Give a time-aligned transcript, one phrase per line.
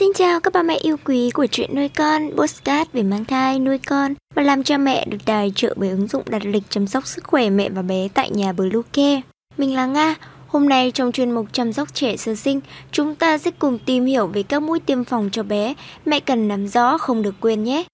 [0.00, 3.58] Xin chào các bà mẹ yêu quý của chuyện nuôi con, postcard về mang thai,
[3.58, 6.86] nuôi con và làm cha mẹ được tài trợ bởi ứng dụng đặt lịch chăm
[6.86, 9.20] sóc sức khỏe mẹ và bé tại nhà Blue Care.
[9.58, 10.14] Mình là Nga,
[10.46, 12.60] hôm nay trong chuyên mục chăm sóc trẻ sơ sinh,
[12.92, 15.74] chúng ta sẽ cùng tìm hiểu về các mũi tiêm phòng cho bé,
[16.04, 17.84] mẹ cần nắm rõ không được quên nhé.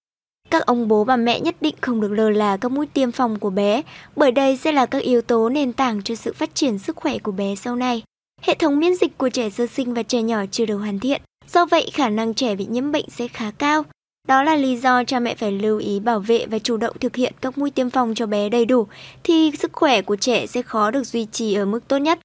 [0.49, 3.39] Các ông bố bà mẹ nhất định không được lơ là các mũi tiêm phòng
[3.39, 3.81] của bé,
[4.15, 7.17] bởi đây sẽ là các yếu tố nền tảng cho sự phát triển sức khỏe
[7.17, 8.03] của bé sau này.
[8.41, 11.21] Hệ thống miễn dịch của trẻ sơ sinh và trẻ nhỏ chưa được hoàn thiện,
[11.53, 13.83] Do vậy khả năng trẻ bị nhiễm bệnh sẽ khá cao.
[14.27, 17.15] Đó là lý do cha mẹ phải lưu ý bảo vệ và chủ động thực
[17.15, 18.87] hiện các mũi tiêm phòng cho bé đầy đủ
[19.23, 22.19] thì sức khỏe của trẻ sẽ khó được duy trì ở mức tốt nhất.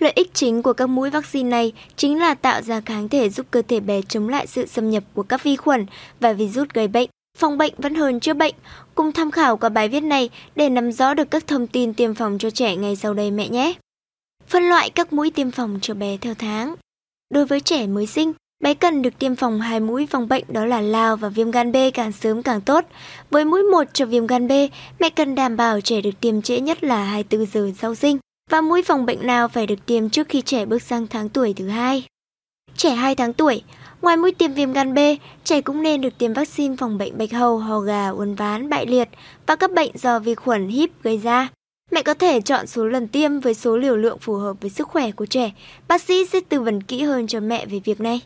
[0.00, 3.46] Lợi ích chính của các mũi vaccine này chính là tạo ra kháng thể giúp
[3.50, 5.86] cơ thể bé chống lại sự xâm nhập của các vi khuẩn
[6.20, 7.10] và virus gây bệnh.
[7.38, 8.54] Phòng bệnh vẫn hơn chữa bệnh.
[8.94, 12.14] Cùng tham khảo qua bài viết này để nắm rõ được các thông tin tiêm
[12.14, 13.74] phòng cho trẻ ngay sau đây mẹ nhé.
[14.46, 16.74] Phân loại các mũi tiêm phòng cho bé theo tháng.
[17.30, 20.64] Đối với trẻ mới sinh, Bé cần được tiêm phòng hai mũi phòng bệnh đó
[20.64, 22.84] là lao và viêm gan B càng sớm càng tốt.
[23.30, 24.52] Với mũi 1 cho viêm gan B,
[25.00, 28.18] mẹ cần đảm bảo trẻ được tiêm trễ nhất là 24 giờ sau sinh.
[28.50, 31.54] Và mũi phòng bệnh nào phải được tiêm trước khi trẻ bước sang tháng tuổi
[31.56, 32.04] thứ hai.
[32.76, 33.62] Trẻ 2 tháng tuổi,
[34.02, 34.98] ngoài mũi tiêm viêm gan B,
[35.44, 38.86] trẻ cũng nên được tiêm vaccine phòng bệnh bạch hầu, ho gà, uốn ván, bại
[38.86, 39.08] liệt
[39.46, 41.48] và các bệnh do vi khuẩn híp gây ra.
[41.92, 44.88] Mẹ có thể chọn số lần tiêm với số liều lượng phù hợp với sức
[44.88, 45.52] khỏe của trẻ.
[45.88, 48.20] Bác sĩ sẽ tư vấn kỹ hơn cho mẹ về việc này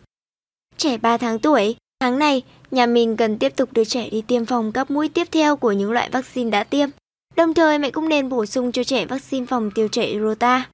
[0.80, 1.76] trẻ 3 tháng tuổi.
[2.00, 5.28] Tháng này, nhà mình cần tiếp tục đưa trẻ đi tiêm phòng các mũi tiếp
[5.32, 6.88] theo của những loại vaccine đã tiêm.
[7.36, 10.68] Đồng thời mẹ cũng nên bổ sung cho trẻ vaccine phòng tiêu chảy Rota.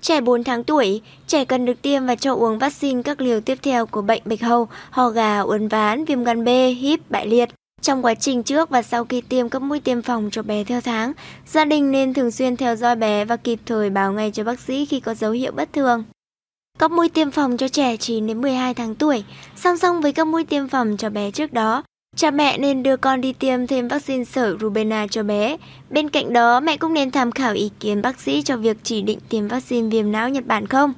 [0.00, 3.58] Trẻ 4 tháng tuổi, trẻ cần được tiêm và cho uống vaccine các liều tiếp
[3.62, 7.48] theo của bệnh bạch hầu, ho gà, uốn ván, viêm gan B, híp, bại liệt.
[7.80, 10.80] Trong quá trình trước và sau khi tiêm các mũi tiêm phòng cho bé theo
[10.80, 11.12] tháng,
[11.46, 14.60] gia đình nên thường xuyên theo dõi bé và kịp thời báo ngay cho bác
[14.60, 16.04] sĩ khi có dấu hiệu bất thường.
[16.78, 19.24] Các mũi tiêm phòng cho trẻ 9 đến 12 tháng tuổi,
[19.56, 21.82] song song với các mũi tiêm phòng cho bé trước đó.
[22.16, 25.56] Cha mẹ nên đưa con đi tiêm thêm vaccine sởi rubella cho bé.
[25.90, 29.02] Bên cạnh đó, mẹ cũng nên tham khảo ý kiến bác sĩ cho việc chỉ
[29.02, 30.92] định tiêm vaccine viêm não Nhật Bản không.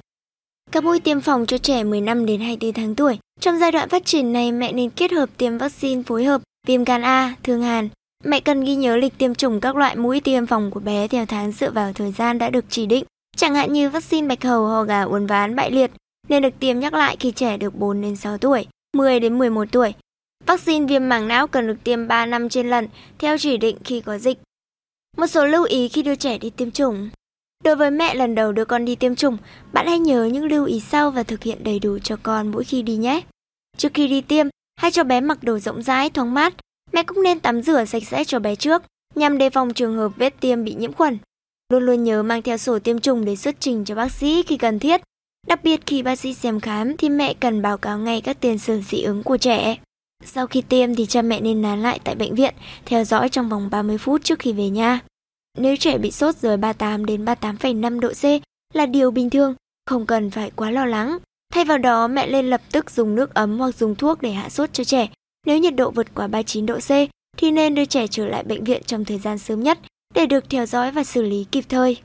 [0.73, 3.19] Các mũi tiêm phòng cho trẻ 15 đến 24 tháng tuổi.
[3.41, 6.85] Trong giai đoạn phát triển này, mẹ nên kết hợp tiêm vaccine phối hợp viêm
[6.85, 7.89] gan A, thương hàn.
[8.25, 11.27] Mẹ cần ghi nhớ lịch tiêm chủng các loại mũi tiêm phòng của bé theo
[11.27, 13.05] tháng dựa vào thời gian đã được chỉ định.
[13.37, 15.91] Chẳng hạn như vaccine bạch hầu, ho gà, uốn ván, bại liệt
[16.29, 18.67] nên được tiêm nhắc lại khi trẻ được 4 đến 6 tuổi,
[18.97, 19.95] 10 đến 11 tuổi.
[20.47, 22.89] Vaccine viêm màng não cần được tiêm 3 năm trên lần
[23.19, 24.39] theo chỉ định khi có dịch.
[25.17, 27.11] Một số lưu ý khi đưa trẻ đi tiêm chủng.
[27.65, 29.37] Đối với mẹ lần đầu đưa con đi tiêm chủng,
[29.73, 32.65] bạn hãy nhớ những lưu ý sau và thực hiện đầy đủ cho con mỗi
[32.65, 33.21] khi đi nhé.
[33.77, 36.55] Trước khi đi tiêm, hãy cho bé mặc đồ rộng rãi, thoáng mát.
[36.93, 38.83] Mẹ cũng nên tắm rửa sạch sẽ cho bé trước,
[39.15, 41.19] nhằm đề phòng trường hợp vết tiêm bị nhiễm khuẩn.
[41.73, 44.57] Luôn luôn nhớ mang theo sổ tiêm chủng để xuất trình cho bác sĩ khi
[44.57, 45.01] cần thiết.
[45.47, 48.59] Đặc biệt khi bác sĩ xem khám thì mẹ cần báo cáo ngay các tiền
[48.59, 49.77] sử dị ứng của trẻ.
[50.25, 53.49] Sau khi tiêm thì cha mẹ nên nán lại tại bệnh viện, theo dõi trong
[53.49, 55.01] vòng 30 phút trước khi về nhà.
[55.59, 58.25] Nếu trẻ bị sốt dưới 38 đến 38,5 độ C
[58.75, 59.55] là điều bình thường,
[59.87, 61.19] không cần phải quá lo lắng.
[61.53, 64.49] Thay vào đó, mẹ nên lập tức dùng nước ấm hoặc dùng thuốc để hạ
[64.49, 65.09] sốt cho trẻ.
[65.47, 66.91] Nếu nhiệt độ vượt quá 39 độ C
[67.37, 69.79] thì nên đưa trẻ trở lại bệnh viện trong thời gian sớm nhất
[70.17, 71.97] để được theo dõi và xử lý kịp thời.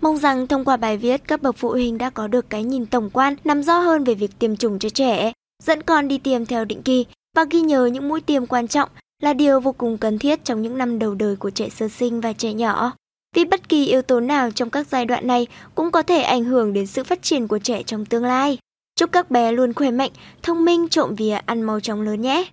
[0.00, 2.86] Mong rằng thông qua bài viết các bậc phụ huynh đã có được cái nhìn
[2.86, 6.46] tổng quan, nắm rõ hơn về việc tiêm chủng cho trẻ, dẫn con đi tiêm
[6.46, 8.88] theo định kỳ và ghi nhớ những mũi tiêm quan trọng
[9.22, 12.20] là điều vô cùng cần thiết trong những năm đầu đời của trẻ sơ sinh
[12.20, 12.92] và trẻ nhỏ.
[13.36, 16.44] Vì bất kỳ yếu tố nào trong các giai đoạn này cũng có thể ảnh
[16.44, 18.58] hưởng đến sự phát triển của trẻ trong tương lai.
[18.96, 20.10] Chúc các bé luôn khỏe mạnh,
[20.42, 22.44] thông minh, trộm vía, ăn mau chóng lớn nhé!